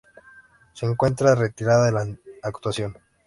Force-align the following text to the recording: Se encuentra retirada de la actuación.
Se 0.73 0.87
encuentra 0.87 1.35
retirada 1.35 1.85
de 1.85 1.91
la 1.91 2.17
actuación. 2.41 2.97